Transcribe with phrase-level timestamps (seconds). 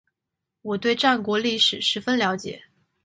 [0.63, 2.63] 我对于战国历史十分了解